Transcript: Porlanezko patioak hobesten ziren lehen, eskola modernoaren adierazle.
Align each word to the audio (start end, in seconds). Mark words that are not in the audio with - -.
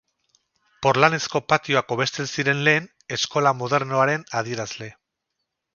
Porlanezko 0.85 1.41
patioak 1.53 1.93
hobesten 1.97 2.31
ziren 2.37 2.65
lehen, 2.69 2.91
eskola 3.19 3.55
modernoaren 3.61 4.27
adierazle. 4.41 4.95